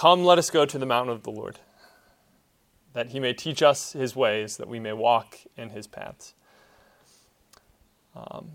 [0.00, 1.58] Come, let us go to the mountain of the Lord,
[2.94, 6.32] that he may teach us his ways, that we may walk in his paths.
[8.16, 8.52] Um,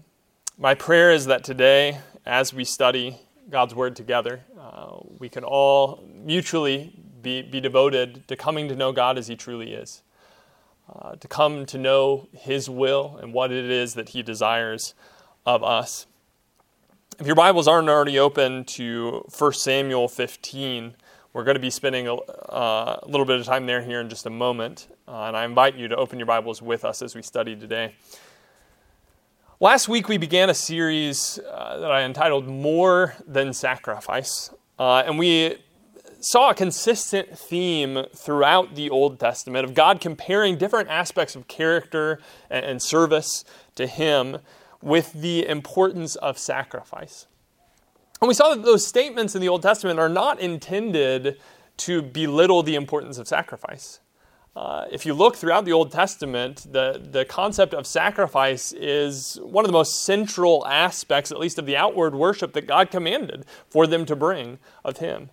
[0.57, 6.03] my prayer is that today, as we study God's word together, uh, we can all
[6.15, 10.01] mutually be, be devoted to coming to know God as he truly is,
[10.91, 14.95] uh, to come to know his will and what it is that he desires
[15.45, 16.07] of us.
[17.19, 20.95] If your Bibles aren't already open to 1 Samuel 15,
[21.35, 24.25] we're going to be spending a, uh, little bit of time there here in just
[24.25, 27.21] a moment, uh, and I invite you to open your Bibles with us as we
[27.21, 27.93] study today.
[29.59, 34.49] Last week, we began a series uh, that I entitled More Than Sacrifice.
[34.79, 35.57] Uh, and we
[36.21, 42.17] saw a consistent theme throughout the Old Testament of God comparing different aspects of character
[42.49, 43.43] and service
[43.75, 44.37] to Him
[44.81, 47.27] with the importance of sacrifice.
[48.25, 51.39] And we saw that those statements in the Old Testament are not intended
[51.77, 53.99] to belittle the importance of sacrifice.
[54.55, 59.63] Uh, if you look throughout the Old Testament, the, the concept of sacrifice is one
[59.63, 63.85] of the most central aspects, at least of the outward worship that God commanded for
[63.85, 65.29] them to bring of Him.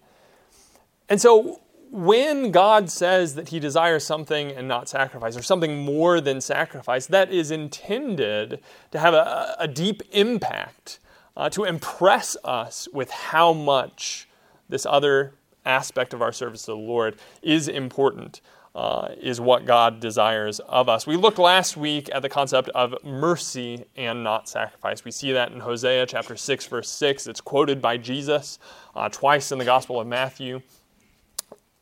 [1.09, 6.21] And so, when God says that He desires something and not sacrifice, or something more
[6.21, 10.99] than sacrifice, that is intended to have a, a deep impact,
[11.37, 14.29] uh, to impress us with how much
[14.69, 18.41] this other aspect of our service to the Lord is important
[18.75, 21.07] uh, is what God desires of us.
[21.07, 25.05] We looked last week at the concept of mercy and not sacrifice.
[25.05, 27.27] We see that in Hosea chapter 6, verse 6.
[27.27, 28.59] It's quoted by Jesus
[28.97, 30.63] uh, twice in the Gospel of Matthew.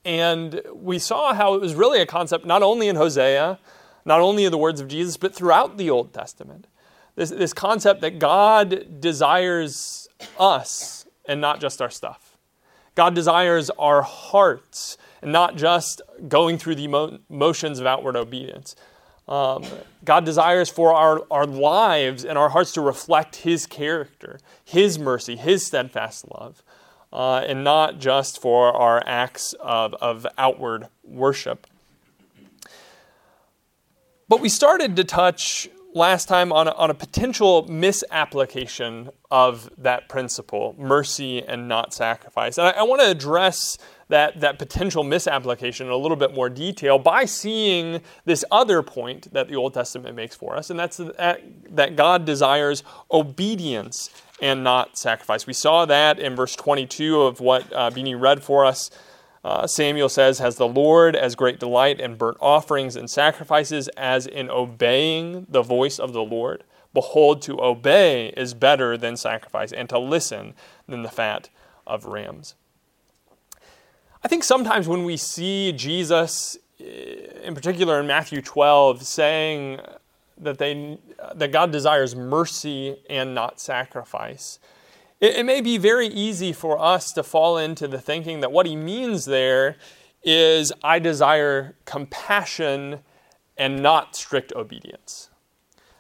[0.05, 3.59] And we saw how it was really a concept not only in Hosea,
[4.05, 6.67] not only in the words of Jesus, but throughout the Old Testament.
[7.17, 10.09] This, this concept that God desires
[10.39, 12.37] us and not just our stuff.
[12.95, 18.75] God desires our hearts and not just going through the mo- motions of outward obedience.
[19.29, 19.65] Um,
[20.05, 25.37] God desires for our, our lives and our hearts to reflect His character, His mercy,
[25.37, 26.65] His steadfast love,
[27.13, 31.67] uh, and not just for our acts of, of outward worship.
[34.29, 40.09] But we started to touch last time on a, on a potential misapplication of that
[40.09, 42.59] principle mercy and not sacrifice.
[42.59, 43.79] And I, I want to address
[44.09, 49.33] that, that potential misapplication in a little bit more detail by seeing this other point
[49.33, 54.11] that the Old Testament makes for us, and that's that, that God desires obedience
[54.43, 55.47] and not sacrifice.
[55.47, 58.91] We saw that in verse 22 of what uh, Beanie read for us.
[59.43, 64.27] Uh, Samuel says, Has the Lord as great delight in burnt offerings and sacrifices as
[64.27, 66.65] in obeying the voice of the Lord?
[66.93, 70.55] Behold, to obey is better than sacrifice, and to listen
[70.89, 71.49] than the fat
[71.87, 72.55] of rams.
[74.23, 79.81] I think sometimes when we see Jesus, eh, in particular in Matthew 12, saying
[80.39, 80.99] that, they,
[81.35, 84.59] that God desires mercy and not sacrifice,
[85.21, 88.67] it, it may be very easy for us to fall into the thinking that what
[88.67, 89.77] he means there
[90.23, 93.01] is I desire compassion
[93.57, 95.31] and not strict obedience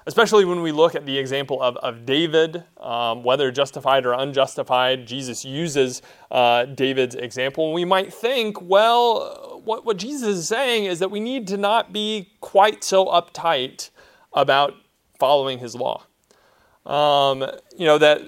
[0.06, 5.06] especially when we look at the example of, of David, um, whether justified or unjustified,
[5.06, 7.66] Jesus uses uh, David's example.
[7.66, 11.56] And We might think, well, what, what Jesus is saying is that we need to
[11.56, 13.90] not be quite so uptight
[14.32, 14.74] about
[15.18, 16.06] following his law.
[16.86, 17.42] Um,
[17.76, 18.22] you know, that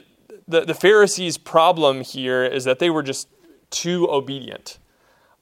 [0.47, 3.29] the, the Pharisees' problem here is that they were just
[3.71, 4.79] too obedient.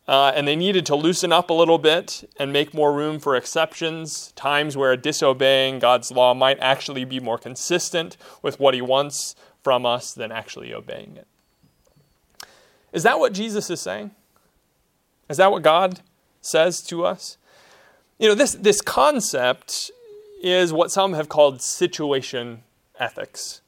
[0.09, 3.37] Uh, and they needed to loosen up a little bit and make more room for
[3.37, 9.37] exceptions, times where disobeying God's law might actually be more consistent with what He wants
[9.63, 11.29] from us than actually obeying it.
[12.93, 14.11] Is that what Jesus is saying?
[15.29, 16.01] Is that what God
[16.41, 17.37] says to us?
[18.19, 19.93] You know, this, this concept
[20.43, 22.65] is what some have called situation
[22.99, 23.61] ethics.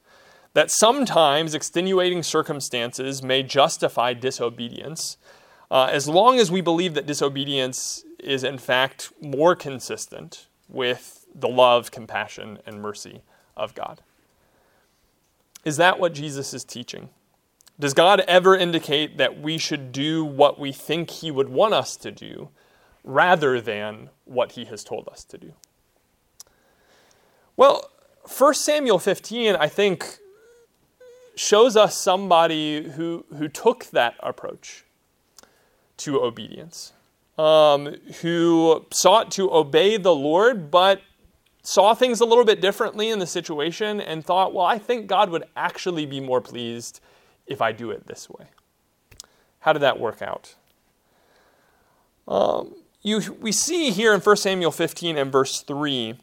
[0.53, 5.17] That sometimes extenuating circumstances may justify disobedience
[5.71, 11.47] uh, as long as we believe that disobedience is in fact more consistent with the
[11.47, 13.21] love, compassion, and mercy
[13.57, 14.01] of God.
[15.65, 17.09] Is that what Jesus is teaching?
[17.79, 21.95] Does God ever indicate that we should do what we think He would want us
[21.97, 22.49] to do
[23.03, 25.53] rather than what He has told us to do?
[27.57, 27.89] Well,
[28.37, 30.19] 1 Samuel 15, I think,
[31.35, 34.85] shows us somebody who, who took that approach
[35.97, 36.93] to obedience,
[37.37, 41.01] um, who sought to obey the Lord, but
[41.63, 45.29] saw things a little bit differently in the situation and thought, well, I think God
[45.29, 46.99] would actually be more pleased
[47.47, 48.47] if I do it this way.
[49.59, 50.55] How did that work out?
[52.27, 56.17] Um, you, we see here in 1 Samuel 15 and verse 3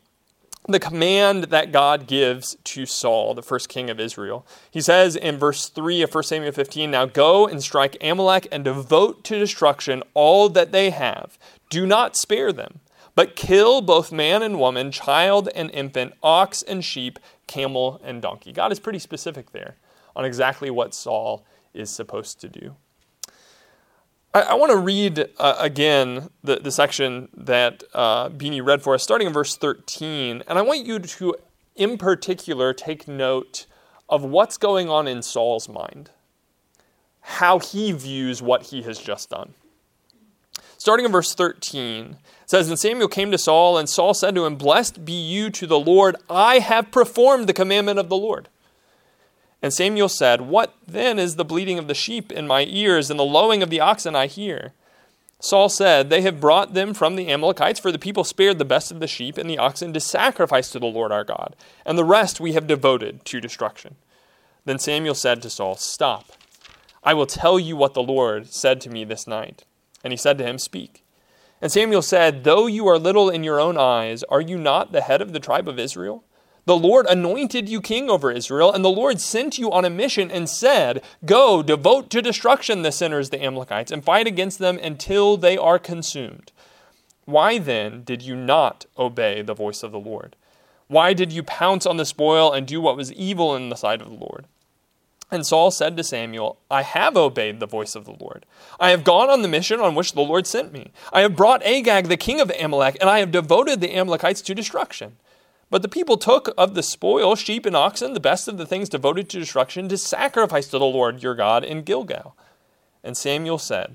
[0.69, 4.47] the command that God gives to Saul, the first king of Israel.
[4.71, 8.65] He says in verse 3 of 1 Samuel 15, Now go and strike Amalek and
[8.65, 11.39] devote to destruction all that they have.
[11.71, 12.81] Do not spare them,
[13.15, 18.53] but kill both man and woman, child and infant, ox and sheep, camel and donkey.
[18.53, 19.77] God is pretty specific there
[20.15, 22.77] on exactly what Saul is supposed to do.
[24.33, 28.95] I, I want to read uh, again the, the section that uh, Beanie read for
[28.95, 30.43] us, starting in verse 13.
[30.47, 31.35] And I want you to,
[31.77, 33.67] in particular, take note
[34.09, 36.11] of what's going on in Saul's mind,
[37.21, 39.55] how he views what he has just done.
[40.79, 44.47] Starting in verse 13, it says, And Samuel came to Saul, and Saul said to
[44.47, 48.49] him, Blessed be you to the Lord, I have performed the commandment of the Lord.
[49.63, 53.21] And Samuel said, What then is the bleating of the sheep in my ears and
[53.21, 54.73] the lowing of the oxen I hear?
[55.39, 58.91] Saul said, They have brought them from the Amalekites, for the people spared the best
[58.91, 62.05] of the sheep and the oxen to sacrifice to the Lord our God, and the
[62.05, 63.97] rest we have devoted to destruction.
[64.65, 66.33] Then Samuel said to Saul, Stop.
[67.03, 69.65] I will tell you what the Lord said to me this night.
[70.05, 71.05] And he said to him, Speak.
[71.63, 75.03] And Samuel said, Though you are little in your own eyes, are you not the
[75.03, 76.25] head of the tribe of Israel?
[76.67, 80.31] The Lord anointed you king over Israel, and the Lord sent you on a mission
[80.31, 85.37] and said, Go, devote to destruction the sinners, the Amalekites, and fight against them until
[85.37, 86.53] they are consumed.
[87.25, 90.37] Why then did you not obey the voice of the Lord?
[90.89, 94.03] Why did you pounce on the spoil and do what was evil in the sight
[94.03, 94.47] of the Lord?
[95.31, 98.45] And Saul said to Samuel, I have obeyed the voice of the Lord.
[98.81, 100.91] I have gone on the mission on which the Lord sent me.
[101.13, 104.55] I have brought Agag, the king of Amalek, and I have devoted the Amalekites to
[104.55, 105.17] destruction.
[105.71, 108.89] But the people took of the spoil sheep and oxen, the best of the things
[108.89, 112.37] devoted to destruction, to sacrifice to the Lord your God in Gilgal.
[113.05, 113.95] And Samuel said,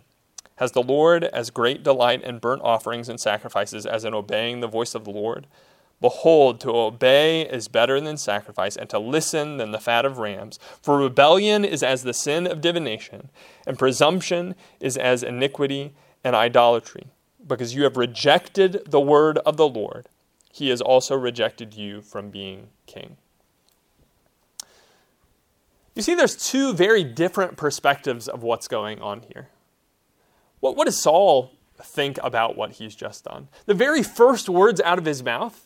[0.55, 4.67] Has the Lord as great delight in burnt offerings and sacrifices as in obeying the
[4.67, 5.47] voice of the Lord?
[5.99, 10.59] Behold, to obey is better than sacrifice, and to listen than the fat of rams.
[10.81, 13.29] For rebellion is as the sin of divination,
[13.67, 15.93] and presumption is as iniquity
[16.23, 17.07] and idolatry.
[17.45, 20.07] Because you have rejected the word of the Lord
[20.55, 23.17] he has also rejected you from being king.
[25.95, 29.49] You see, there's two very different perspectives of what's going on here.
[30.61, 33.49] What, what does Saul think about what he's just done?
[33.65, 35.61] The very first words out of his mouth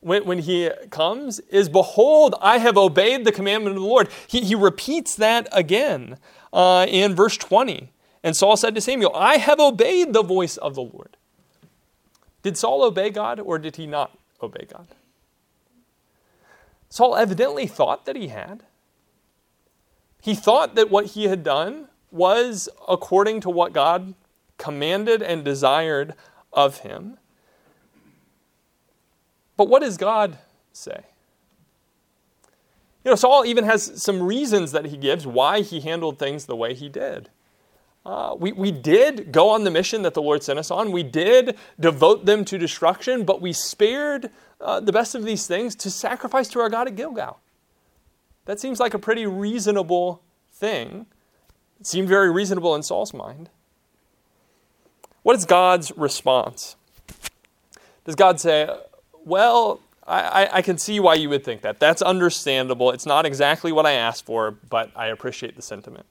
[0.00, 4.10] when, when he comes is, Behold, I have obeyed the commandment of the Lord.
[4.26, 6.18] He, he repeats that again
[6.52, 7.90] uh, in verse 20.
[8.22, 11.16] And Saul said to Samuel, I have obeyed the voice of the Lord.
[12.42, 14.86] Did Saul obey God or did he not obey God?
[16.88, 18.64] Saul evidently thought that he had.
[20.22, 24.14] He thought that what he had done was according to what God
[24.58, 26.14] commanded and desired
[26.52, 27.16] of him.
[29.56, 30.38] But what does God
[30.72, 31.04] say?
[33.04, 36.56] You know, Saul even has some reasons that he gives why he handled things the
[36.56, 37.30] way he did.
[38.10, 40.90] Uh, we, we did go on the mission that the Lord sent us on.
[40.90, 44.30] We did devote them to destruction, but we spared
[44.60, 47.38] uh, the best of these things to sacrifice to our God at Gilgal.
[48.46, 50.22] That seems like a pretty reasonable
[50.52, 51.06] thing.
[51.78, 53.48] It seemed very reasonable in Saul's mind.
[55.22, 56.74] What is God's response?
[58.04, 58.68] Does God say,
[59.24, 61.78] Well, I, I, can see why you would think that.
[61.78, 62.90] That's understandable.
[62.90, 66.06] It's not exactly what I asked for, but I appreciate the sentiment.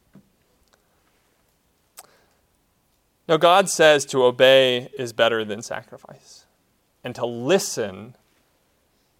[3.30, 6.48] No, God says to obey is better than sacrifice,
[7.04, 8.16] and to listen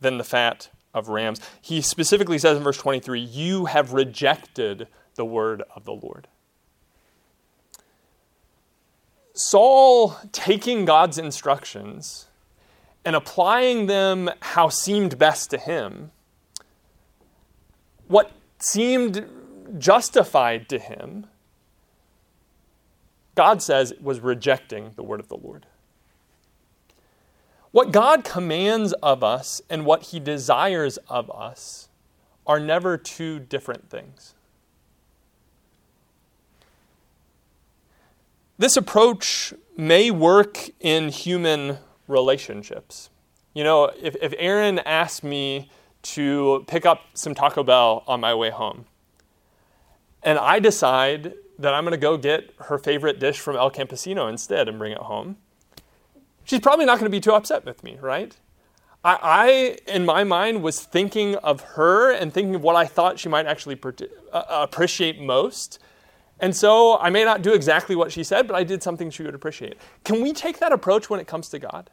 [0.02, 1.40] than the fat of rams.
[1.62, 6.28] He specifically says in verse 23 You have rejected the word of the Lord.
[9.34, 12.28] Saul taking God's instructions
[13.06, 16.10] and applying them how seemed best to him,
[18.08, 19.24] what seemed
[19.78, 21.28] justified to him,
[23.40, 25.66] God says was rejecting the word of the Lord.
[27.72, 31.88] What God commands of us and what he desires of us
[32.46, 34.36] are never two different things.
[38.58, 41.78] This approach may work in human
[42.10, 43.10] relationships.
[43.54, 48.36] You know, if, if Erin asked me to pick up some Taco Bell on my
[48.36, 48.84] way home,
[50.24, 54.30] and I decide that I'm going to go get her favorite dish from El Campesino
[54.30, 55.38] instead and bring it home,
[56.46, 58.36] she's probably not going to be too upset with me, right?
[59.04, 63.20] I, I, in my mind, was thinking of her and thinking of what I thought
[63.20, 63.80] she might actually
[64.34, 65.80] uh, appreciate most.
[66.40, 69.24] And so I may not do exactly what she said, but I did something she
[69.24, 69.78] would appreciate.
[70.04, 71.90] Can we take that approach when it comes to God?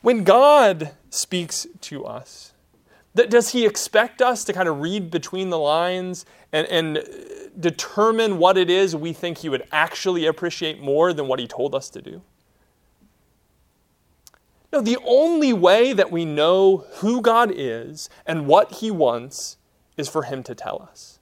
[0.00, 2.53] When God speaks to us,
[3.14, 7.02] does he expect us to kind of read between the lines and, and uh,
[7.58, 11.74] determine what it is we think he would actually appreciate more than what he told
[11.74, 12.22] us to do?
[14.72, 19.58] No, the only way that we know who God is and what he wants
[19.96, 21.20] is for him to tell us.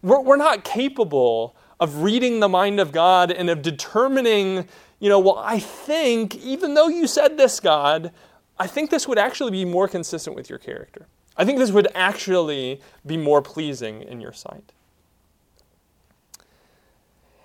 [0.00, 4.66] We're, we're not capable of reading the mind of God and of determining,
[4.98, 8.12] you know, well, I think, even though you said this, God,
[8.58, 11.06] I think this would actually be more consistent with your character.
[11.36, 14.72] I think this would actually be more pleasing in your sight.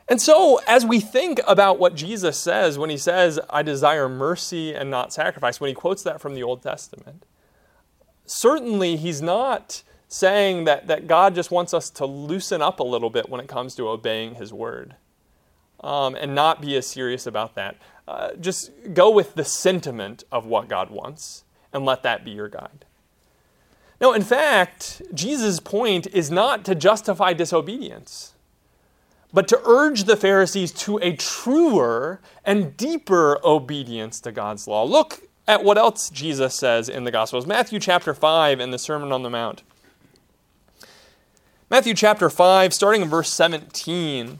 [0.08, 4.74] And so, as we think about what Jesus says when he says, I desire mercy
[4.74, 7.25] and not sacrifice, when he quotes that from the Old Testament,
[8.25, 13.12] certainly he's not saying that, that God just wants us to loosen up a little
[13.12, 14.96] bit when it comes to obeying his word
[15.82, 17.78] um, and not be as serious about that.
[18.10, 22.50] Uh, just go with the sentiment of what God wants and let that be your
[22.50, 22.86] guide.
[24.01, 28.34] Now, in fact, Jesus' point is not to justify disobedience
[29.32, 34.84] but to urge the Pharisees to a truer and deeper obedience to God's law.
[34.84, 37.46] Look at what else Jesus says in the Gospels.
[37.46, 39.63] Matthew chapter 5 in the Sermon on the Mount.
[41.70, 44.39] Matthew chapter 5, starting in verse 17.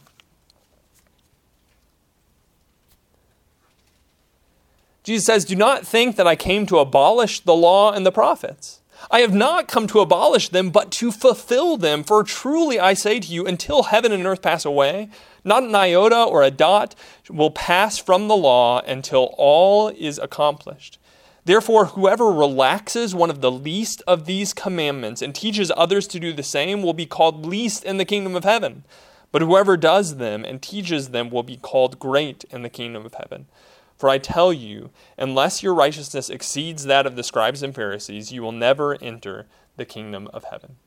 [5.03, 8.79] Jesus says, Do not think that I came to abolish the law and the prophets.
[9.10, 12.03] I have not come to abolish them, but to fulfill them.
[12.03, 15.10] For truly I say to you, until heaven and earth pass away,
[15.44, 16.96] not an iota or a dot
[17.29, 20.98] will pass from the law until all is accomplished.
[21.46, 26.34] Therefore, whoever relaxes one of the least of these commandments and teaches others to do
[26.34, 28.84] the same will be called least in the kingdom of heaven.
[29.32, 33.13] But whoever does them and teaches them will be called great in the kingdom of
[33.13, 33.48] heaven.
[34.00, 38.41] For I tell you, unless your righteousness exceeds that of the scribes and Pharisees, you
[38.41, 40.77] will never enter the kingdom of heaven.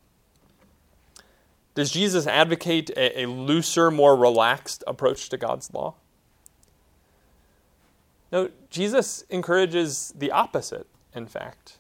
[1.75, 5.95] Does Jesus advocate a, a looser, more relaxed approach to God's law?
[8.33, 11.77] No, Jesus encourages the opposite, in fact.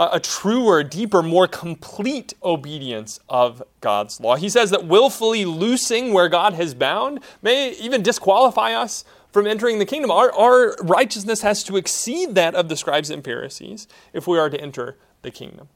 [0.00, 4.34] A, a truer, deeper, more complete obedience of God's law.
[4.34, 9.78] He says that willfully loosing where God has bound may even disqualify us from entering
[9.78, 10.10] the kingdom.
[10.10, 14.50] Our, our righteousness has to exceed that of the scribes and Pharisees if we are
[14.50, 15.68] to enter the kingdom.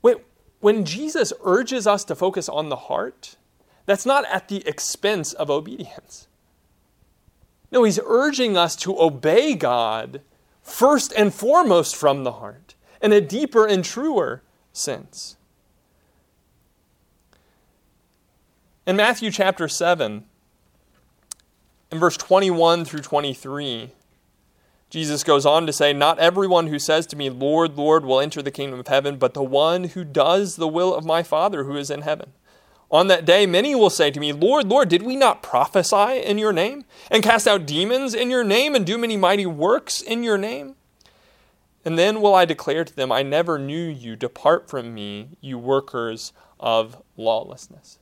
[0.00, 0.16] When,
[0.60, 3.36] when Jesus urges us to focus on the heart,
[3.86, 6.26] that's not at the expense of obedience.
[7.70, 10.22] No, he's urging us to obey God
[10.62, 15.36] first and foremost from the heart in a deeper and truer sense.
[18.86, 20.24] In Matthew chapter 7,
[21.90, 23.90] in verse 21 through 23,
[24.90, 28.42] Jesus goes on to say, Not everyone who says to me, Lord, Lord, will enter
[28.42, 31.76] the kingdom of heaven, but the one who does the will of my Father who
[31.76, 32.32] is in heaven.
[32.90, 36.38] On that day, many will say to me, Lord, Lord, did we not prophesy in
[36.38, 40.24] your name, and cast out demons in your name, and do many mighty works in
[40.24, 40.74] your name?
[41.84, 44.16] And then will I declare to them, I never knew you.
[44.16, 48.00] Depart from me, you workers of lawlessness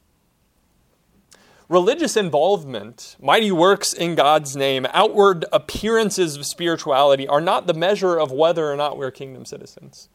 [1.68, 8.18] religious involvement, mighty works in God's name, outward appearances of spirituality are not the measure
[8.18, 10.08] of whether or not we're kingdom citizens,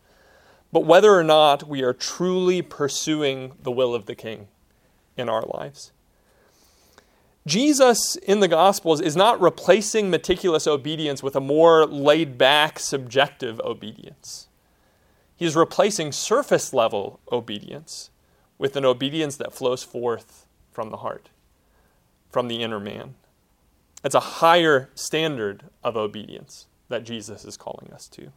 [0.71, 4.47] but whether or not we are truly pursuing the will of the king
[5.15, 5.91] in our lives.
[7.45, 13.59] Jesus in the Gospels is not replacing meticulous obedience with a more laid back, subjective
[13.59, 14.47] obedience.
[15.35, 18.11] He is replacing surface level obedience
[18.57, 21.29] with an obedience that flows forth from the heart
[22.33, 23.13] from the inner man.
[24.03, 28.31] It's a higher standard of obedience that Jesus is calling us to.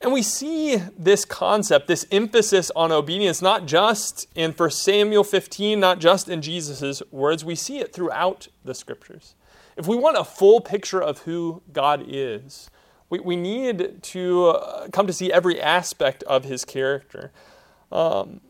[0.00, 5.78] And we see this concept, this emphasis on obedience, not just in 1 Samuel 15,
[5.78, 9.36] not just in Jesus' words, we see it throughout the scriptures.
[9.76, 12.68] If we want a full picture of who God is,
[13.10, 17.30] we, we need to uh, come to see every aspect of his character.
[17.92, 18.40] Um,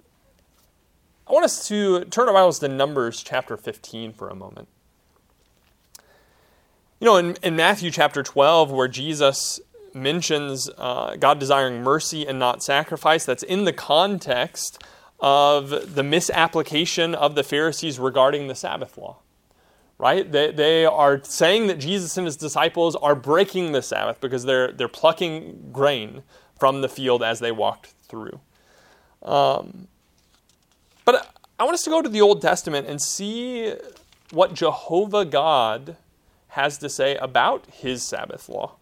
[1.32, 4.68] I want us to turn our Bibles to Numbers chapter 15 for a moment.
[7.00, 9.58] You know, in, in Matthew chapter 12, where Jesus
[9.94, 14.84] mentions uh, God desiring mercy and not sacrifice, that's in the context
[15.20, 19.20] of the misapplication of the Pharisees regarding the Sabbath law.
[19.96, 20.30] right?
[20.30, 24.70] They, they are saying that Jesus and his disciples are breaking the Sabbath because they're,
[24.70, 26.24] they're plucking grain
[26.60, 28.38] from the field as they walked through.
[29.22, 29.88] Um,
[31.04, 33.75] but I want us to go to the Old Testament and see
[34.30, 35.97] what Jehovah God
[36.49, 38.76] has to say about his Sabbath law.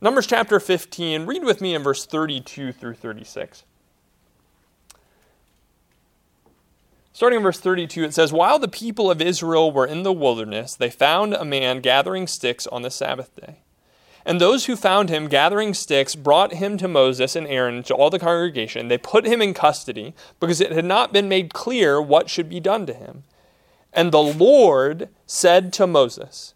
[0.00, 3.64] Numbers chapter 15, read with me in verse 32 through 36.
[7.12, 10.74] Starting in verse 32, it says, While the people of Israel were in the wilderness,
[10.74, 13.60] they found a man gathering sticks on the Sabbath day.
[14.26, 18.08] And those who found him gathering sticks brought him to Moses and Aaron to all
[18.08, 18.88] the congregation.
[18.88, 22.60] They put him in custody because it had not been made clear what should be
[22.60, 23.24] done to him.
[23.92, 26.54] And the Lord said to Moses,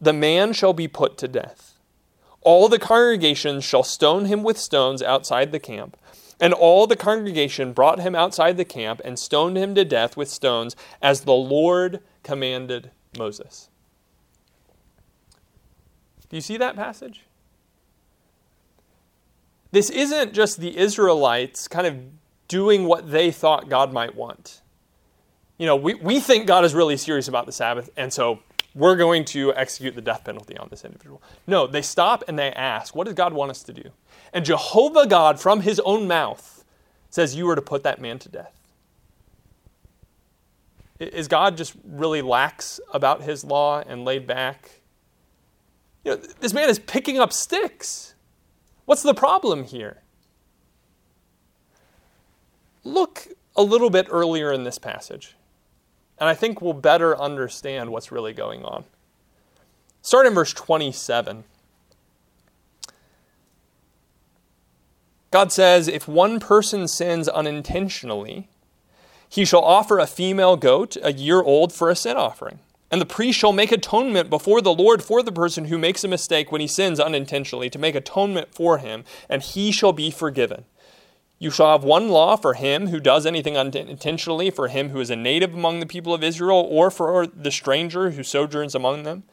[0.00, 1.78] The man shall be put to death.
[2.42, 5.96] All the congregation shall stone him with stones outside the camp.
[6.40, 10.28] And all the congregation brought him outside the camp and stoned him to death with
[10.28, 13.67] stones, as the Lord commanded Moses.
[16.28, 17.22] Do you see that passage?
[19.70, 21.96] This isn't just the Israelites kind of
[22.48, 24.62] doing what they thought God might want.
[25.58, 28.40] You know, we, we think God is really serious about the Sabbath, and so
[28.74, 31.20] we're going to execute the death penalty on this individual.
[31.46, 33.90] No, they stop and they ask, What does God want us to do?
[34.32, 36.64] And Jehovah God, from his own mouth,
[37.10, 38.54] says, You are to put that man to death.
[40.98, 44.77] Is God just really lax about his law and laid back?
[46.08, 48.14] You know, this man is picking up sticks.
[48.86, 49.98] What's the problem here?
[52.82, 55.36] Look a little bit earlier in this passage,
[56.18, 58.84] and I think we'll better understand what's really going on.
[60.00, 61.44] Start in verse 27.
[65.30, 68.48] God says, If one person sins unintentionally,
[69.28, 72.60] he shall offer a female goat a year old for a sin offering.
[72.90, 76.08] And the priest shall make atonement before the Lord for the person who makes a
[76.08, 80.64] mistake when he sins unintentionally, to make atonement for him, and he shall be forgiven.
[81.38, 85.10] You shall have one law for him who does anything unintentionally, for him who is
[85.10, 89.24] a native among the people of Israel, or for the stranger who sojourns among them.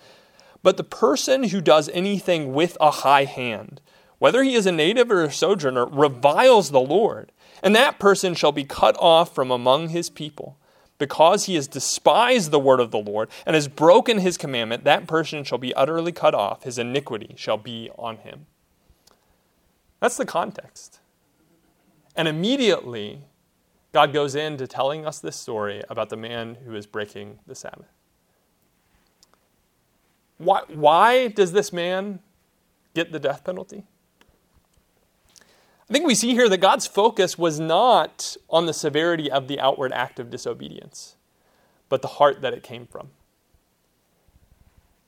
[0.61, 3.81] But the person who does anything with a high hand,
[4.19, 7.31] whether he is a native or a sojourner, reviles the Lord,
[7.63, 10.57] and that person shall be cut off from among his people.
[10.97, 15.07] Because he has despised the word of the Lord and has broken his commandment, that
[15.07, 16.63] person shall be utterly cut off.
[16.63, 18.45] His iniquity shall be on him.
[19.99, 20.99] That's the context.
[22.15, 23.23] And immediately,
[23.91, 27.91] God goes into telling us this story about the man who is breaking the Sabbath.
[30.37, 32.19] Why, why does this man
[32.93, 33.83] get the death penalty?
[35.89, 39.59] I think we see here that God's focus was not on the severity of the
[39.59, 41.15] outward act of disobedience,
[41.89, 43.09] but the heart that it came from.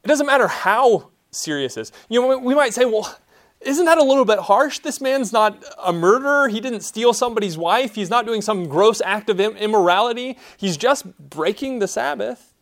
[0.04, 1.92] It doesn't matter how serious it is.
[2.10, 3.18] You know, we might say, well,
[3.60, 4.80] isn't that a little bit harsh?
[4.80, 6.48] This man's not a murderer.
[6.48, 7.96] He didn't steal somebody's wife.
[7.96, 10.38] He's not doing some gross act of immorality.
[10.58, 12.54] He's just breaking the Sabbath.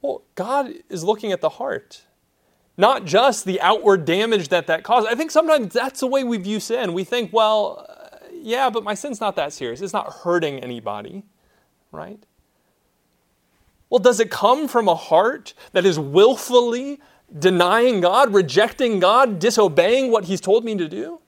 [0.00, 2.02] Well, God is looking at the heart
[2.78, 5.08] not just the outward damage that that causes.
[5.10, 6.92] I think sometimes that's the way we view sin.
[6.92, 9.80] We think, well, uh, yeah, but my sin's not that serious.
[9.80, 11.24] It's not hurting anybody,
[11.90, 12.24] right?
[13.90, 17.00] Well, does it come from a heart that is willfully
[17.36, 21.20] denying God, rejecting God, disobeying what He's told me to do?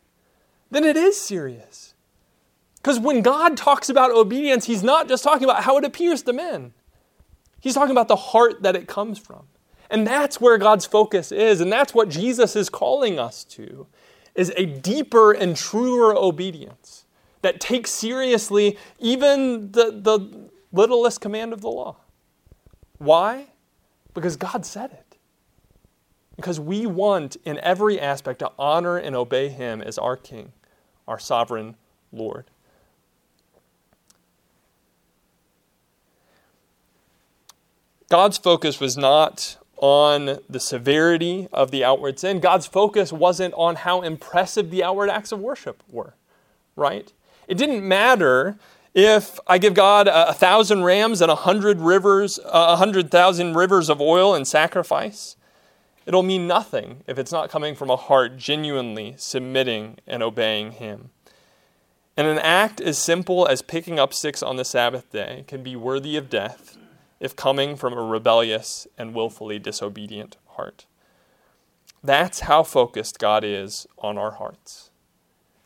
[0.71, 1.95] Then it is serious.
[2.77, 6.33] Because when God talks about obedience, He's not just talking about how it appears to
[6.33, 6.75] men,
[7.61, 9.47] He's talking about the heart that it comes from.
[9.91, 13.89] And that's where God's focus is, and that's what Jesus is calling us to
[14.37, 17.05] is a deeper and truer obedience
[17.43, 21.97] that takes seriously even the, the littlest command of the law.
[22.99, 23.47] Why?
[24.15, 25.17] Because God said it.
[26.37, 30.53] Because we want in every aspect to honor and obey Him as our King,
[31.09, 31.77] our sovereign
[32.13, 32.47] Lord.
[38.09, 42.39] God's focus was not on the severity of the outward sin.
[42.39, 46.15] God's focus wasn't on how impressive the outward acts of worship were,
[46.77, 47.13] right?
[47.49, 48.59] It didn't matter
[48.95, 53.55] if I give God a, a thousand rams and a hundred rivers, a hundred thousand
[53.55, 55.37] rivers of oil and sacrifice.
[56.05, 61.11] It'll mean nothing if it's not coming from a heart genuinely submitting and obeying Him.
[62.17, 65.75] And an act as simple as picking up sticks on the Sabbath day can be
[65.75, 66.77] worthy of death
[67.21, 70.87] if coming from a rebellious and willfully disobedient heart.
[72.03, 74.91] That's how focused God is on our hearts.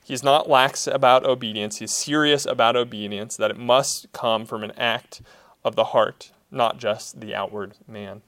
[0.05, 4.73] He's not lax about obedience, he's serious about obedience, that it must come from an
[4.73, 5.23] act
[5.65, 8.23] of the heart not just the outward man.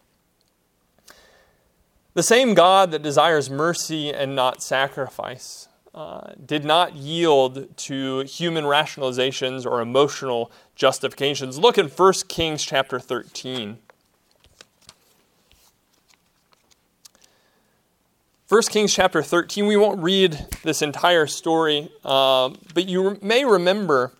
[2.15, 8.65] The same God that desires mercy and not sacrifice uh, did not yield to human
[8.65, 11.59] rationalizations or emotional justifications.
[11.59, 13.79] Look in 1 Kings chapter 13.
[18.49, 24.13] 1 Kings chapter 13, we won't read this entire story, uh, but you may remember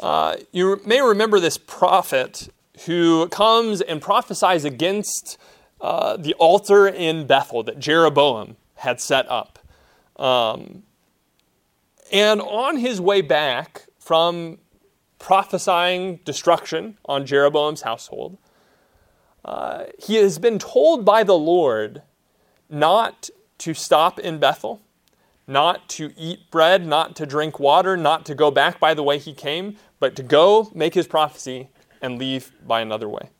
[0.00, 2.48] uh, you may remember this prophet
[2.86, 5.38] who comes and prophesies against
[5.80, 9.60] uh, the altar in Bethel that Jeroboam had set up.
[10.16, 10.82] Um,
[12.12, 14.58] and on his way back from
[15.18, 18.38] prophesying destruction on Jeroboam's household,
[19.44, 22.02] uh, he has been told by the Lord
[22.68, 24.82] not to stop in Bethel,
[25.46, 29.18] not to eat bread, not to drink water, not to go back by the way
[29.18, 31.68] he came, but to go make his prophecy
[32.00, 33.30] and leave by another way.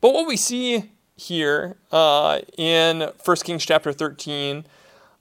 [0.00, 4.64] But what we see here uh, in 1 Kings chapter 13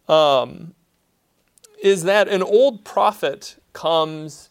[0.07, 0.73] um,
[1.81, 4.49] is that an old prophet comes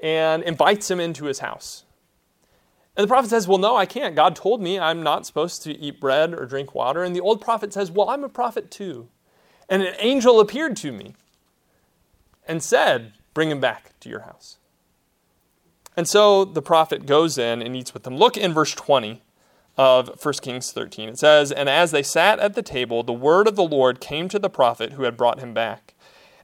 [0.00, 1.84] and invites him into his house.
[2.96, 4.16] And the prophet says, Well, no, I can't.
[4.16, 7.02] God told me I'm not supposed to eat bread or drink water.
[7.02, 9.08] And the old prophet says, Well, I'm a prophet too.
[9.68, 11.14] And an angel appeared to me
[12.46, 14.58] and said, Bring him back to your house.
[15.96, 18.16] And so the prophet goes in and eats with them.
[18.16, 19.22] Look in verse 20
[19.78, 21.10] of 1 Kings 13.
[21.10, 24.28] It says, And as they sat at the table, the word of the Lord came
[24.28, 25.94] to the prophet who had brought him back.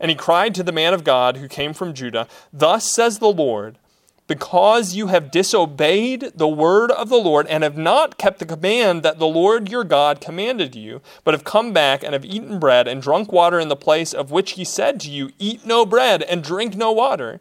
[0.01, 3.33] And he cried to the man of God who came from Judah, Thus says the
[3.33, 3.79] Lord,
[4.27, 9.03] because you have disobeyed the word of the Lord and have not kept the command
[9.03, 12.89] that the Lord your God commanded you, but have come back and have eaten bread
[12.89, 16.23] and drunk water in the place of which he said to you, Eat no bread
[16.23, 17.41] and drink no water,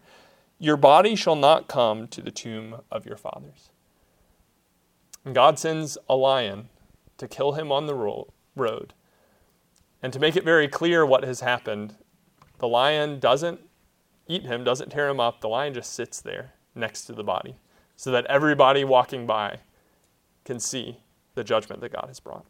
[0.59, 3.69] your body shall not come to the tomb of your fathers.
[5.31, 6.67] God sends a lion
[7.17, 7.95] to kill him on the
[8.55, 8.93] road.
[10.01, 11.95] And to make it very clear what has happened,
[12.59, 13.61] the lion doesn't
[14.27, 15.39] eat him, doesn't tear him up.
[15.39, 17.55] The lion just sits there next to the body
[17.95, 19.59] so that everybody walking by
[20.43, 20.99] can see
[21.35, 22.45] the judgment that God has brought.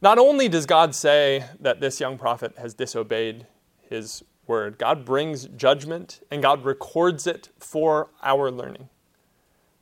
[0.00, 3.46] Not only does God say that this young prophet has disobeyed
[3.88, 8.88] his word, God brings judgment and God records it for our learning.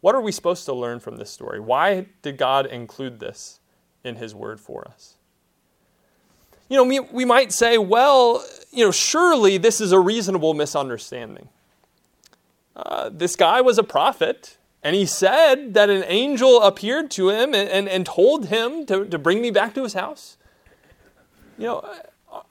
[0.01, 1.61] What are we supposed to learn from this story?
[1.61, 3.61] Why did God include this
[4.03, 5.17] in his word for us?
[6.69, 11.49] You know, we, we might say, well, you know, surely this is a reasonable misunderstanding.
[12.77, 17.55] Uh, this guy was a prophet, and he said that an angel appeared to him
[17.55, 20.39] and, and, and told him to, to bring me back to his house.
[21.59, 21.95] You know,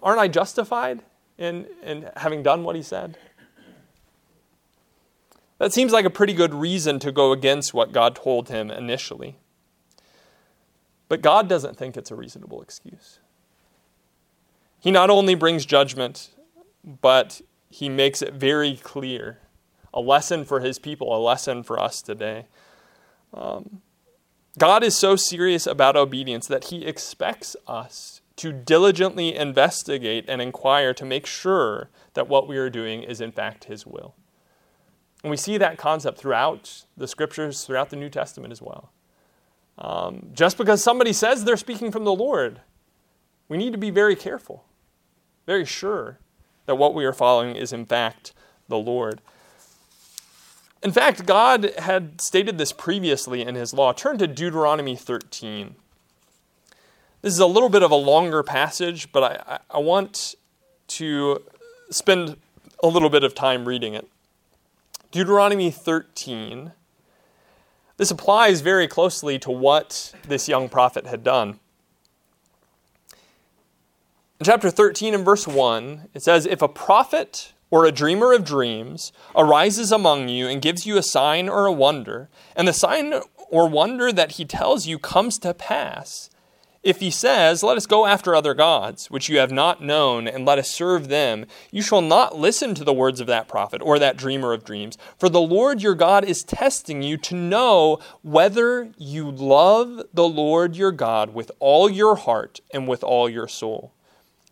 [0.03, 1.01] aren't I justified
[1.37, 3.17] in, in having done what he said?
[5.59, 9.37] That seems like a pretty good reason to go against what God told him initially.
[11.09, 13.19] But God doesn't think it's a reasonable excuse.
[14.79, 16.29] He not only brings judgment,
[17.01, 19.39] but he makes it very clear
[19.93, 22.45] a lesson for his people, a lesson for us today.
[23.33, 23.81] Um,
[24.57, 30.93] God is so serious about obedience that he expects us to diligently investigate and inquire
[30.93, 34.15] to make sure that what we are doing is in fact his will.
[35.23, 38.91] And we see that concept throughout the scriptures, throughout the New Testament as well.
[39.77, 42.61] Um, just because somebody says they're speaking from the Lord,
[43.47, 44.65] we need to be very careful,
[45.45, 46.19] very sure
[46.65, 48.33] that what we are following is in fact
[48.67, 49.21] the Lord.
[50.81, 53.91] In fact, God had stated this previously in his law.
[53.91, 55.75] Turn to Deuteronomy 13.
[57.21, 60.35] This is a little bit of a longer passage, but I, I want
[60.87, 61.41] to
[61.91, 62.37] spend
[62.81, 64.07] a little bit of time reading it.
[65.11, 66.73] Deuteronomy 13.
[67.97, 71.59] This applies very closely to what this young prophet had done.
[74.39, 78.45] In chapter 13 and verse 1, it says, If a prophet or a dreamer of
[78.45, 83.13] dreams arises among you and gives you a sign or a wonder, and the sign
[83.49, 86.29] or wonder that he tells you comes to pass,
[86.81, 90.45] if he says, Let us go after other gods, which you have not known, and
[90.45, 93.99] let us serve them, you shall not listen to the words of that prophet or
[93.99, 94.97] that dreamer of dreams.
[95.17, 100.75] For the Lord your God is testing you to know whether you love the Lord
[100.75, 103.93] your God with all your heart and with all your soul.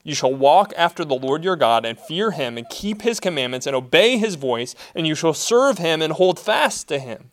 [0.04, 3.68] You shall walk after the Lord your God and fear him and keep his commandments
[3.68, 7.30] and obey his voice, and you shall serve him and hold fast to him.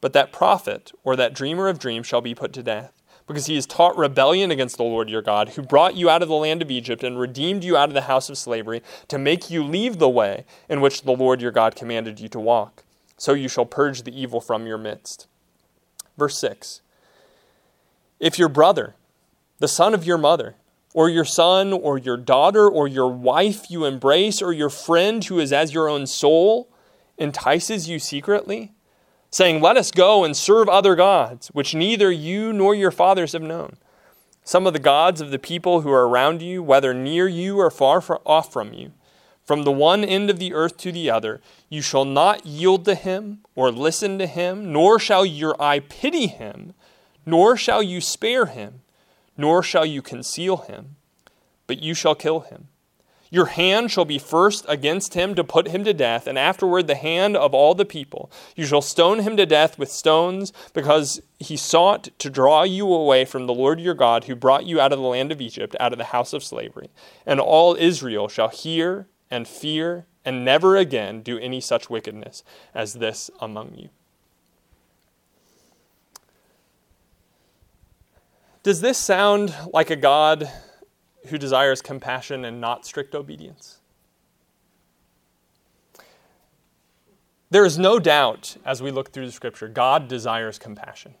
[0.00, 2.97] But that prophet or that dreamer of dreams shall be put to death,
[3.28, 6.28] because he has taught rebellion against the Lord your God, who brought you out of
[6.28, 9.50] the land of Egypt and redeemed you out of the house of slavery, to make
[9.50, 12.82] you leave the way in which the Lord your God commanded you to walk.
[13.20, 15.26] so you shall purge the evil from your midst.
[16.16, 16.80] Verse 6
[18.20, 18.94] If your brother,
[19.58, 20.54] the son of your mother,
[20.94, 25.38] or your son, or your daughter, or your wife you embrace, or your friend who
[25.38, 26.68] is as your own soul,
[27.18, 28.72] entices you secretly,
[29.30, 33.42] saying, Let us go and serve other gods, which neither you nor your fathers have
[33.42, 33.76] known.
[34.44, 37.70] Some of the gods of the people who are around you, whether near you or
[37.70, 38.92] far off from you,
[39.44, 42.94] from the one end of the earth to the other, you shall not yield to
[42.94, 46.74] him or listen to him, nor shall your eye pity him,
[47.24, 48.80] nor shall you spare him,
[49.36, 50.96] nor shall you conceal him,
[51.66, 52.68] but you shall kill him.
[53.30, 56.94] Your hand shall be first against him to put him to death, and afterward the
[56.94, 58.30] hand of all the people.
[58.56, 63.24] You shall stone him to death with stones, because he sought to draw you away
[63.24, 65.92] from the Lord your God, who brought you out of the land of Egypt, out
[65.92, 66.90] of the house of slavery.
[67.26, 72.42] And all Israel shall hear and fear and never again do any such wickedness
[72.74, 73.88] as this among you.
[78.62, 80.50] Does this sound like a God
[81.28, 83.78] who desires compassion and not strict obedience?
[87.50, 91.14] There is no doubt as we look through the scripture, God desires compassion.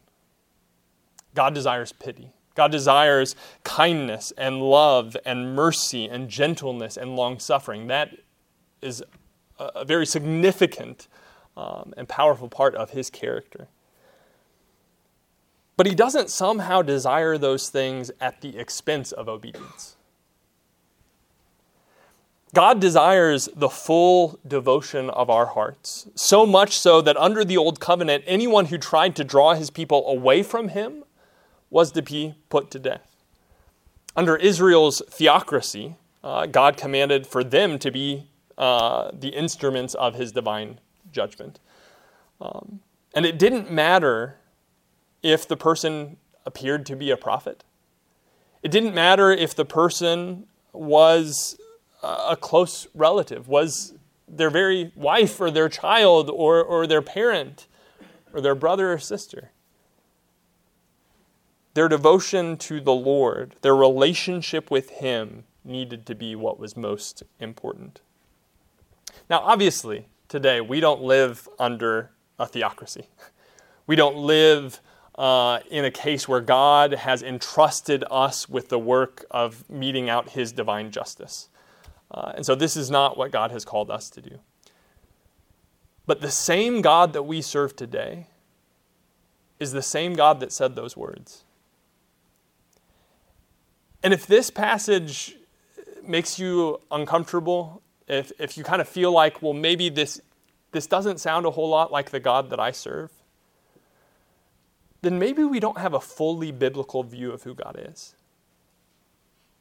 [1.34, 2.32] God desires pity.
[2.54, 7.86] God desires kindness and love and mercy and gentleness and long suffering.
[7.86, 8.10] That
[8.82, 9.02] is
[9.58, 11.08] a very significant
[11.56, 13.68] um, and powerful part of his character.
[15.76, 19.96] But he doesn't somehow desire those things at the expense of obedience.
[22.54, 27.78] God desires the full devotion of our hearts, so much so that under the old
[27.78, 31.04] covenant, anyone who tried to draw his people away from him
[31.70, 33.16] was to be put to death.
[34.16, 40.32] Under Israel's theocracy, uh, God commanded for them to be uh, the instruments of his
[40.32, 40.80] divine
[41.12, 41.60] judgment.
[42.40, 42.80] Um,
[43.14, 44.36] and it didn't matter
[45.22, 47.62] if the person appeared to be a prophet.
[48.62, 51.58] It didn't matter if the person was
[52.02, 53.94] a close relative, was
[54.26, 57.66] their very wife or their child or, or their parent
[58.32, 59.50] or their brother or sister.
[61.74, 67.22] Their devotion to the Lord, their relationship with Him, needed to be what was most
[67.38, 68.00] important.
[69.28, 73.08] Now, obviously, today we don't live under a theocracy.
[73.86, 74.82] We don't live
[75.14, 80.28] uh, in a case where God has entrusted us with the work of meting out
[80.28, 81.48] His divine justice.
[82.10, 84.38] Uh, and so, this is not what God has called us to do.
[86.06, 88.28] But the same God that we serve today
[89.60, 91.44] is the same God that said those words.
[94.02, 95.36] And if this passage
[96.06, 100.20] makes you uncomfortable, if, if you kind of feel like, well, maybe this,
[100.72, 103.10] this doesn't sound a whole lot like the God that I serve,
[105.02, 108.14] then maybe we don't have a fully biblical view of who God is.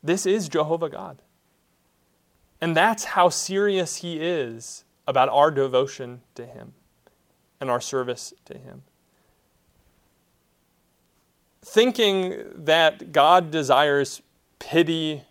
[0.02, 1.22] This is Jehovah God.
[2.60, 6.74] And that's how serious He is about our devotion to Him
[7.62, 8.84] and our service to Him
[11.68, 14.22] thinking that God desires
[14.58, 15.24] pity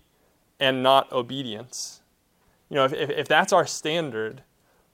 [0.60, 2.02] and not obedience.
[2.68, 4.42] You know, if, if, if, that's our standard,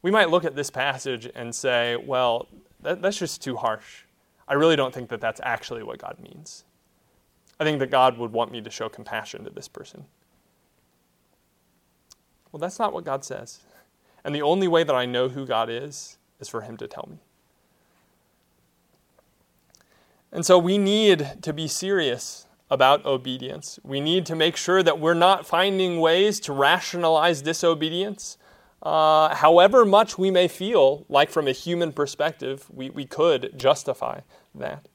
[0.02, 2.48] we might look at this passage and say, well,
[2.80, 4.04] that, that's just too harsh.
[4.46, 6.64] I really don't think that that's actually what God means.
[7.58, 10.04] I think that God would want me to show compassion to this person.
[12.52, 13.60] Well, that's not what God says.
[14.24, 17.08] And the only way that I know who God is is for Him to tell
[17.10, 17.18] me.
[20.30, 23.78] And so we need to be serious about obedience.
[23.82, 28.38] We need to make sure that we're not finding ways to rationalize disobedience.
[28.82, 34.20] Uh, however much we may feel like, from a human perspective, we, we could justify
[34.54, 34.88] that.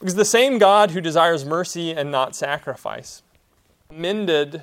[0.00, 3.22] Because the same God who desires mercy and not sacrifice
[3.88, 4.62] commended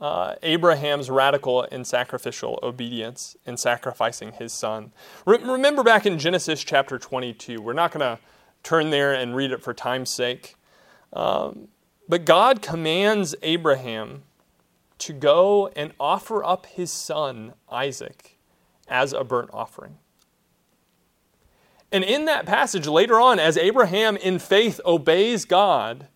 [0.00, 4.92] uh, Abraham's radical and sacrificial obedience in sacrificing his son.
[5.26, 8.22] Re- remember back in Genesis chapter 22, we're not going to
[8.62, 10.56] turn there and read it for time's sake.
[11.12, 11.68] Um,
[12.08, 14.22] but God commands Abraham
[14.98, 18.38] to go and offer up his son, Isaac,
[18.88, 19.98] as a burnt offering.
[21.90, 26.08] And in that passage, later on, as Abraham in faith obeys God,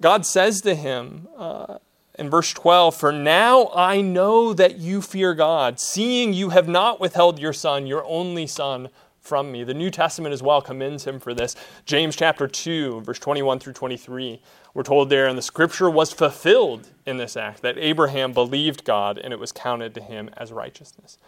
[0.00, 1.78] God says to him uh,
[2.18, 7.00] in verse 12, For now I know that you fear God, seeing you have not
[7.00, 8.88] withheld your son, your only son,
[9.28, 9.62] from me.
[9.62, 11.54] The New Testament as well commends him for this.
[11.84, 14.40] James chapter 2, verse 21 through 23.
[14.72, 19.18] We're told there, and the scripture was fulfilled in this act, that Abraham believed God
[19.18, 21.18] and it was counted to him as righteousness.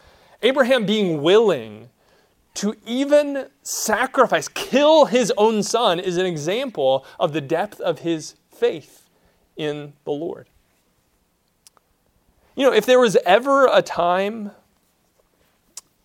[0.42, 1.90] Abraham being willing
[2.54, 8.34] to even sacrifice, kill his own son, is an example of the depth of his
[8.50, 9.08] faith
[9.56, 10.48] in the Lord.
[12.54, 14.50] You know, if there was ever a time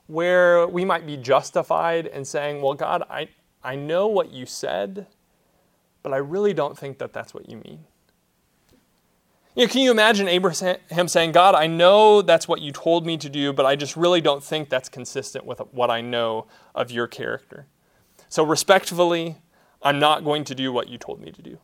[0.08, 3.29] where we might be justified in saying, Well, God, I,
[3.63, 5.08] I know what you said,
[6.03, 7.86] but I really don't think that that's what you mean.
[9.55, 13.17] You know, can you imagine Abraham saying, God, I know that's what you told me
[13.17, 16.91] to do, but I just really don't think that's consistent with what I know of
[16.91, 17.65] your character.
[18.27, 19.38] So, respectfully,
[19.81, 21.58] I'm not going to do what you told me to do.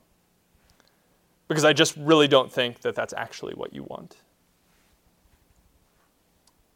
[1.50, 4.16] Because I just really don't think that that's actually what you want.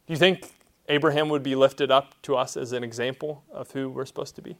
[0.06, 0.52] Do you think
[0.88, 4.42] Abraham would be lifted up to us as an example of who we're supposed to
[4.42, 4.56] be?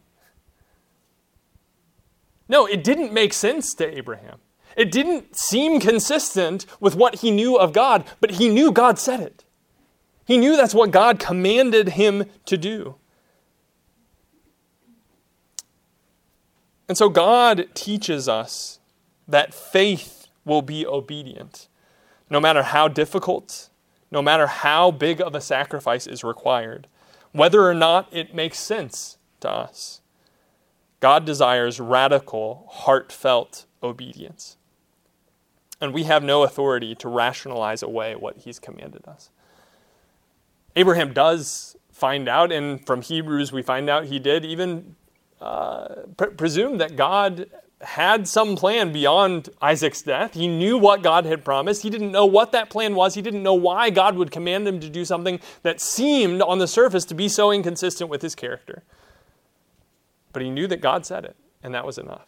[2.48, 4.38] No, it didn't make sense to Abraham.
[4.76, 9.20] It didn't seem consistent with what he knew of God, but he knew God said
[9.20, 9.44] it.
[10.24, 12.96] He knew that's what God commanded him to do.
[16.88, 18.80] And so God teaches us
[19.26, 21.68] that faith will be obedient,
[22.30, 23.70] no matter how difficult,
[24.16, 26.88] no matter how big of a sacrifice is required,
[27.30, 30.00] whether or not it makes sense to us.
[30.98, 34.56] God desires radical, heartfelt obedience
[35.80, 39.30] and we have no authority to rationalize away what he's commanded us.
[40.74, 44.96] Abraham does find out, and from Hebrews we find out he did even
[45.40, 47.46] uh, pre- presume that God
[47.82, 50.34] had some plan beyond Isaac's death.
[50.34, 51.82] He knew what God had promised.
[51.82, 53.14] He didn't know what that plan was.
[53.14, 56.66] He didn't know why God would command him to do something that seemed on the
[56.66, 58.82] surface to be so inconsistent with his character.
[60.32, 62.26] But he knew that God said it, and that was enough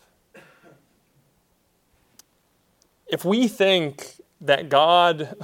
[3.09, 5.35] if we think that God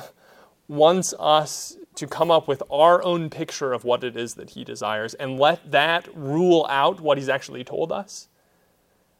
[0.68, 4.64] wants us to come up with our own picture of what it is that He
[4.64, 8.28] desires and let that rule out what He's actually told us,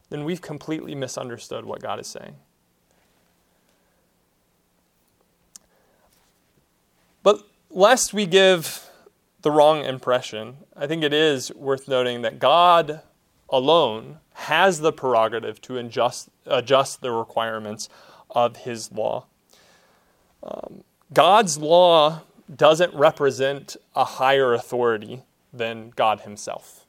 [0.09, 2.35] then we've completely misunderstood what God is saying.
[7.23, 8.89] But lest we give
[9.41, 13.01] the wrong impression, I think it is worth noting that God
[13.49, 17.89] alone has the prerogative to adjust, adjust the requirements
[18.29, 19.25] of his law.
[20.43, 22.21] Um, God's law
[22.53, 26.84] doesn't represent a higher authority than God himself.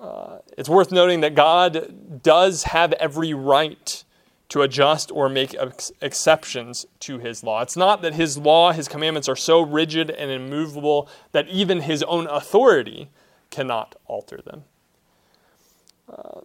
[0.00, 4.04] Uh, it's worth noting that God does have every right
[4.48, 7.62] to adjust or make ex- exceptions to his law.
[7.62, 12.02] It's not that his law, his commandments are so rigid and immovable that even his
[12.04, 13.10] own authority
[13.50, 14.64] cannot alter them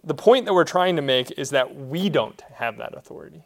[0.04, 3.42] the point that we're trying to make is that we don't have that authority.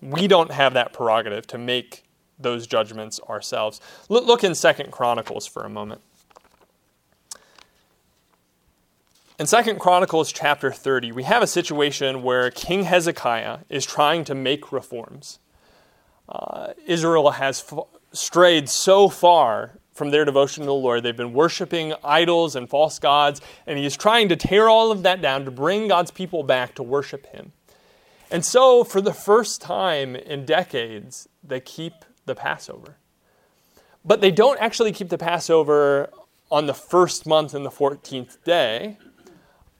[0.00, 2.04] We don't have that prerogative to make
[2.38, 3.80] those judgments ourselves.
[4.08, 6.00] Look, look in Second Chronicles for a moment.
[9.36, 14.34] In Second Chronicles chapter 30, we have a situation where King Hezekiah is trying to
[14.34, 15.40] make reforms.
[16.28, 21.02] Uh, Israel has f- strayed so far from their devotion to the Lord.
[21.02, 25.02] They've been worshiping idols and false gods, and he is trying to tear all of
[25.02, 27.50] that down to bring God's people back to worship him.
[28.30, 32.98] And so, for the first time in decades, they keep the Passover.
[34.04, 36.08] But they don't actually keep the Passover
[36.52, 38.96] on the first month and the 14th day.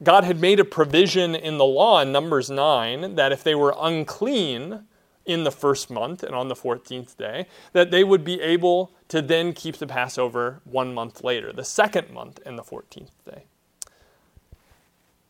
[0.04, 3.74] God had made a provision in the law in Numbers 9 that if they were
[3.78, 4.84] unclean,
[5.26, 9.22] in the first month and on the 14th day, that they would be able to
[9.22, 13.44] then keep the Passover one month later, the second month and the 14th day.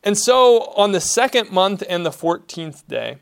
[0.02, 3.18] And so on the second month and the 14th day,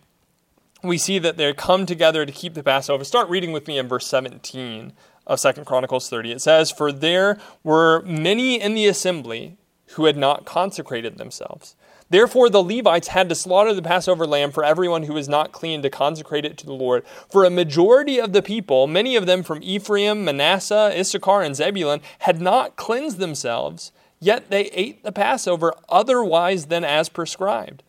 [0.82, 3.04] we see that they come together to keep the Passover.
[3.04, 4.92] Start reading with me in verse 17
[5.26, 6.32] of Second Chronicles 30.
[6.32, 9.58] It says, For there were many in the assembly
[9.92, 11.74] who had not consecrated themselves.
[12.10, 15.80] Therefore, the Levites had to slaughter the Passover lamb for everyone who was not clean
[15.80, 17.06] to consecrate it to the Lord.
[17.30, 22.02] For a majority of the people, many of them from Ephraim, Manasseh, Issachar, and Zebulun,
[22.18, 27.82] had not cleansed themselves, yet they ate the Passover otherwise than as prescribed.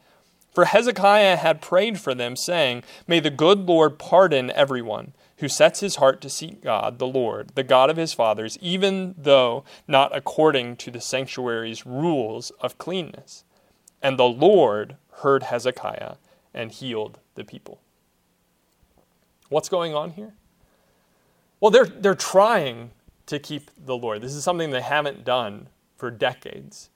[0.54, 5.14] For Hezekiah had prayed for them, saying, May the good Lord pardon everyone
[5.44, 9.14] who sets his heart to seek God, the Lord, the God of his fathers, even
[9.18, 13.44] though not according to the sanctuary's rules of cleanness.
[14.02, 16.14] And the Lord heard Hezekiah
[16.54, 17.82] and healed the people.
[19.50, 20.34] What's going on here?
[21.60, 22.92] Well, they're, they're trying
[23.26, 24.22] to keep the Lord.
[24.22, 25.68] This is something they haven't done
[25.98, 26.90] for decades.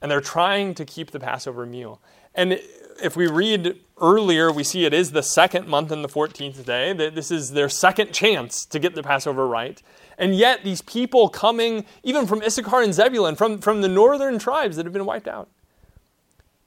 [0.00, 2.00] And they're trying to keep the Passover meal.
[2.32, 2.60] And
[3.02, 6.92] if we read earlier, we see it is the second month and the 14th day.
[6.92, 9.80] that This is their second chance to get the Passover right.
[10.18, 14.76] And yet, these people coming, even from Issachar and Zebulun, from, from the northern tribes
[14.76, 15.48] that have been wiped out,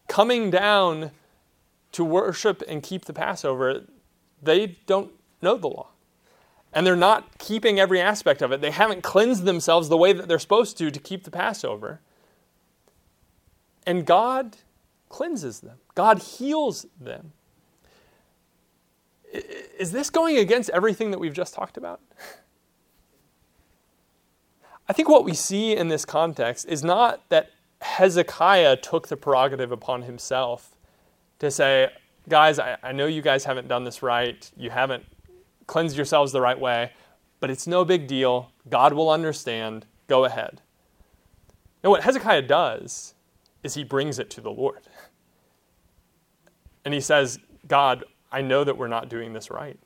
[0.08, 1.12] coming down
[1.92, 3.84] to worship and keep the Passover,
[4.42, 5.12] they don't
[5.42, 5.88] know the law.
[6.74, 8.60] And they're not keeping every aspect of it.
[8.60, 12.02] They haven't cleansed themselves the way that they're supposed to to keep the Passover.
[13.88, 14.58] And God
[15.08, 17.32] cleanses them, God heals them.
[19.80, 22.00] Is this going against everything that we've just talked about?
[24.88, 29.72] I think what we see in this context is not that Hezekiah took the prerogative
[29.72, 30.76] upon himself
[31.39, 31.89] to say,
[32.30, 34.50] guys, I, I, know you guys haven't done this right.
[34.56, 35.04] You haven't
[35.68, 36.91] cleansed yourselves the right way,
[37.39, 38.52] but it's no big deal.
[38.70, 39.86] God will understand.
[40.08, 40.62] Go ahead.
[41.84, 43.16] Now, what Hezekiah does
[43.64, 44.82] is he brings it to the Lord.
[46.86, 49.80] And he says, God, I know that we're not doing this right.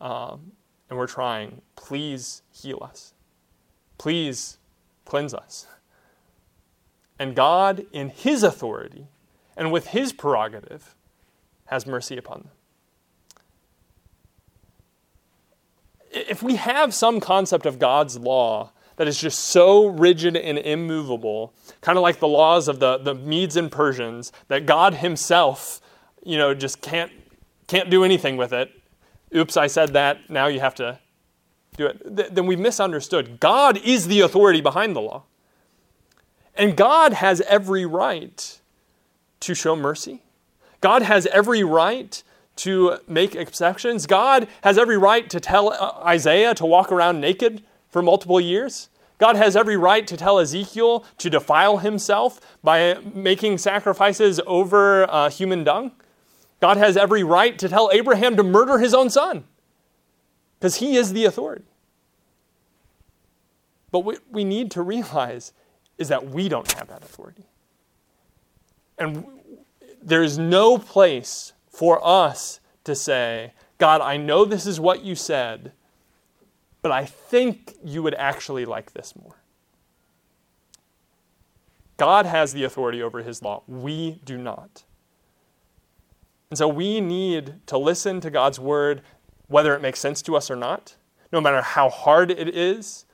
[0.00, 0.52] Um,
[0.88, 1.60] and we're trying.
[1.76, 3.12] Please heal us.
[3.98, 4.58] Please
[5.04, 5.66] cleanse us.
[7.18, 9.06] And God, in His authority
[9.56, 10.94] and with His prerogative,
[11.66, 12.50] has mercy upon them.
[16.10, 21.52] If we have some concept of God's law that is just so rigid and immovable,
[21.80, 25.80] kind of like the laws of the, the Medes and Persians, that God Himself,
[26.28, 27.10] you know, just can't
[27.68, 28.70] can't do anything with it.
[29.34, 30.28] Oops, I said that.
[30.28, 30.98] Now you have to
[31.76, 32.16] do it.
[32.16, 33.40] Th- then we've misunderstood.
[33.40, 35.24] God is the authority behind the law.
[36.54, 38.60] And God has every right
[39.40, 40.22] to show mercy.
[40.80, 42.22] God has every right
[42.56, 44.06] to make exceptions.
[44.06, 48.88] God has every right to tell uh, Isaiah to walk around naked for multiple years.
[49.18, 55.30] God has every right to tell Ezekiel to defile himself by making sacrifices over uh,
[55.30, 55.92] human dung.
[56.60, 59.44] God has every right to tell Abraham to murder his own son
[60.58, 61.64] because he is the authority.
[63.90, 65.52] But what we need to realize
[65.96, 67.46] is that we don't have that authority.
[68.98, 69.24] And
[70.02, 75.14] there is no place for us to say, God, I know this is what you
[75.14, 75.72] said,
[76.82, 79.36] but I think you would actually like this more.
[81.96, 83.62] God has the authority over his law.
[83.66, 84.84] We do not.
[86.50, 89.02] And so we need to listen to God's word,
[89.48, 90.96] whether it makes sense to us or not,
[91.32, 93.04] no matter how hard it is,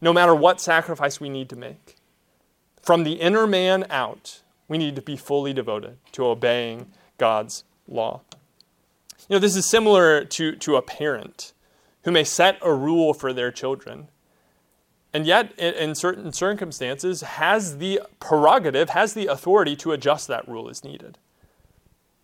[0.00, 1.96] no matter what sacrifice we need to make.
[2.82, 8.22] From the inner man out, we need to be fully devoted to obeying God's law.
[9.28, 11.52] You know, this is similar to, to a parent
[12.04, 14.08] who may set a rule for their children,
[15.12, 20.48] and yet, in, in certain circumstances, has the prerogative, has the authority to adjust that
[20.48, 21.18] rule as needed.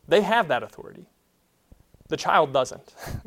[0.09, 1.07] They have that authority.
[2.09, 2.95] The child doesn't.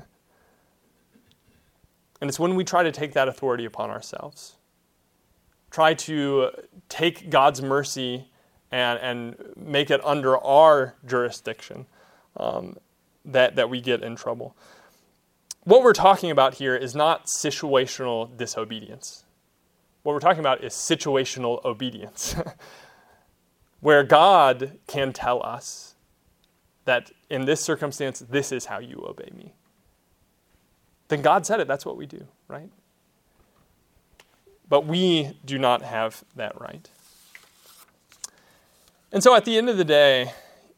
[2.21, 4.55] and it's when we try to take that authority upon ourselves,
[5.69, 6.51] try to
[6.87, 8.27] take God's mercy
[8.71, 11.85] and, and make it under our jurisdiction,
[12.37, 12.77] um,
[13.25, 14.55] that, that we get in trouble.
[15.63, 19.25] What we're talking about here is not situational disobedience.
[20.03, 22.35] What we're talking about is situational obedience,
[23.81, 25.95] where God can tell us
[26.89, 29.53] that in this circumstance, this is how you obey me.
[31.07, 32.71] Then God said it, that's what we do, right?
[34.67, 36.89] But we do not have that right.
[39.11, 40.33] And so at the end of the day,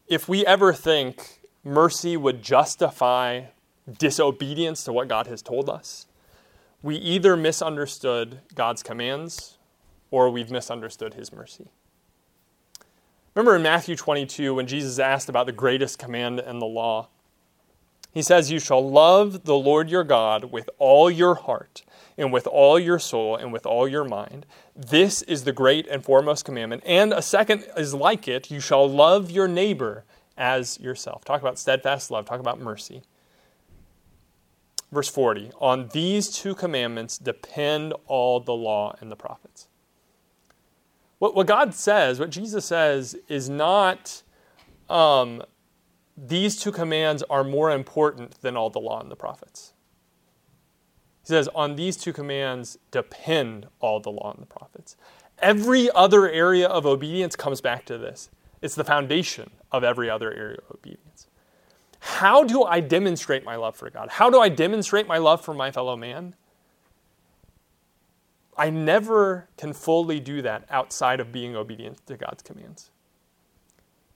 [0.06, 3.44] if we ever think mercy would justify
[3.98, 6.08] disobedience to what God has told us,
[6.82, 9.58] we either misunderstood God's commands
[10.10, 11.70] or we've misunderstood his mercy.
[13.34, 17.08] Remember in Matthew 22 when Jesus asked about the greatest command in the law?
[18.12, 21.84] He says, You shall love the Lord your God with all your heart,
[22.18, 24.46] and with all your soul, and with all your mind.
[24.76, 26.84] This is the great and foremost commandment.
[26.86, 30.04] And a second is like it you shall love your neighbor
[30.38, 31.24] as yourself.
[31.24, 33.02] Talk about steadfast love, talk about mercy.
[34.92, 39.68] Verse 40 On these two commandments depend all the law and the prophets.
[41.22, 44.24] What, what God says, what Jesus says, is not
[44.90, 45.44] um,
[46.18, 49.74] these two commands are more important than all the law and the prophets.
[51.22, 54.98] He says, on these two commands depend all the law and the prophets.
[55.38, 58.32] Every other area of obedience comes back to this.
[58.64, 61.28] It's the foundation of every other area of obedience.
[62.00, 64.10] How do I demonstrate my love for God?
[64.10, 66.34] How do I demonstrate my love for my fellow man?
[68.58, 72.92] I never can fully do that outside of being obedient to God's commands.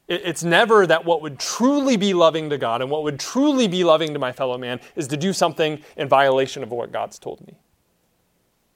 [0.08, 3.84] It's never that what would truly be loving to God and what would truly be
[3.84, 7.46] loving to my fellow man is to do something in violation of what God's told
[7.48, 7.56] me.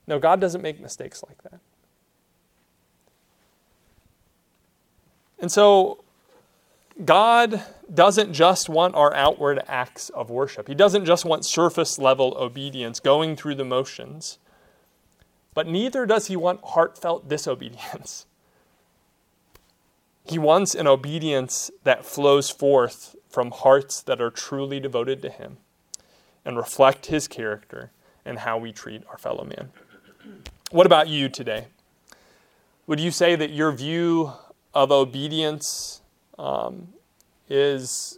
[0.08, 1.60] No, God doesn't make mistakes like that.
[5.38, 6.04] And so,
[7.06, 10.68] God doesn't just want our outward acts of worship.
[10.68, 14.40] He doesn't just want surface level obedience, going through the motions.
[15.60, 18.26] But neither does He want heartfelt disobedience.
[20.24, 25.58] He wants an obedience that flows forth from hearts that are truly devoted to Him
[26.46, 27.92] and reflect His character
[28.24, 29.74] and how we treat our fellow man.
[30.72, 31.68] What about you today?
[32.88, 34.32] Would you say that your view
[34.74, 36.00] of obedience
[36.38, 36.94] um,
[37.50, 38.18] is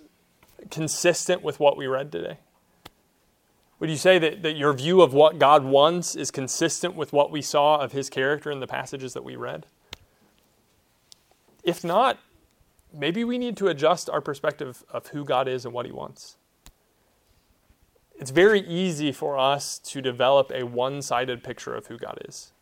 [0.69, 2.37] consistent with what we read today?
[3.81, 7.31] Would you say that, that your view of what God wants is consistent with what
[7.31, 9.65] we saw of his character in the passages that we read?
[11.63, 12.19] If not,
[12.93, 16.37] maybe we need to adjust our perspective of who God is and what he wants.
[18.13, 22.53] It's very easy for us to develop a one sided picture of who God is.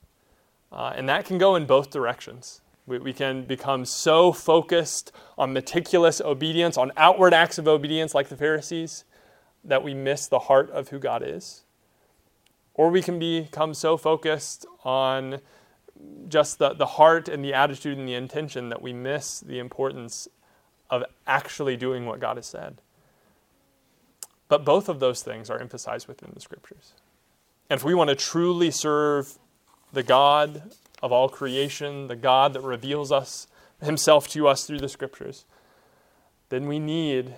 [0.72, 2.62] Uh, and that can go in both directions.
[2.88, 8.30] We, we can become so focused on meticulous obedience, on outward acts of obedience like
[8.30, 9.04] the Pharisees,
[9.64, 11.64] that we miss the heart of who God is.
[12.74, 15.42] Or we can become so focused on
[16.30, 20.28] just the, the heart and the attitude and the intention that we miss the importance
[20.90, 22.82] of actually doing what God has said.
[24.48, 26.94] But both of those things are emphasized within the scriptures.
[27.70, 29.38] And if we want to truly serve
[29.94, 30.72] the God
[31.04, 33.48] of all creation, the God that reveals us
[33.82, 35.46] himself to us through the scriptures,
[36.50, 37.36] then we need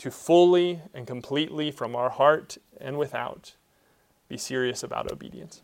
[0.00, 3.54] to fully and completely from our heart and without
[4.28, 5.62] be serious about obedience.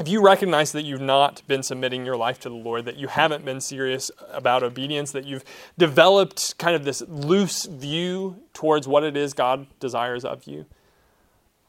[0.00, 3.08] If you recognize that you've not been submitting your life to the Lord, that you
[3.08, 5.44] haven't been serious about obedience, that you've
[5.76, 10.66] developed kind of this loose view towards what it is God desires of you,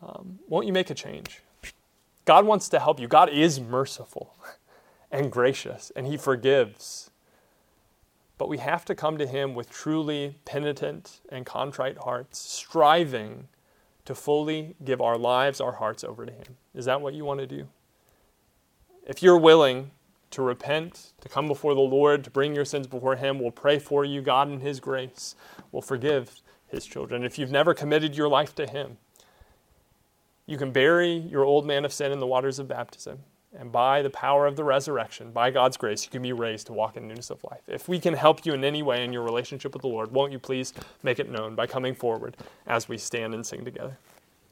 [0.02, 1.42] um, won't you make a change?
[2.26, 3.08] God wants to help you.
[3.08, 4.36] God is merciful.
[5.14, 7.12] and gracious, and He forgives.
[8.44, 13.48] But we have to come to Him with truly penitent and contrite hearts, striving
[14.04, 16.58] to fully give our lives, our hearts over to Him.
[16.76, 17.70] Is that what you want to do?
[19.08, 19.92] If you're willing
[20.32, 23.80] to repent, to come before the Lord, to bring your sins before Him, we'll pray
[23.80, 24.22] for you.
[24.22, 25.36] God, in His grace,
[25.72, 27.24] will forgive His children.
[27.24, 28.98] If you've never committed your life to Him,
[30.46, 33.20] you can bury your old man of sin in the waters of baptism
[33.58, 36.74] and by the power of the resurrection, by God's grace, you can be raised to
[36.74, 37.62] walk in newness of life.
[37.68, 40.32] If we can help you in any way in your relationship with the Lord, won't
[40.32, 40.74] you please
[41.04, 42.36] make it known by coming forward
[42.66, 43.98] as we stand and sing together?